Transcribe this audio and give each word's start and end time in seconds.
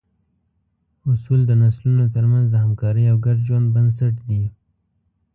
اصول 1.11 1.39
د 1.47 1.51
نسلونو 1.61 2.05
تر 2.15 2.23
منځ 2.31 2.45
د 2.49 2.55
همکارۍ 2.63 3.05
او 3.11 3.17
ګډ 3.25 3.37
ژوند 3.47 3.65
بنسټ 3.75 4.15
دي. 4.29 4.43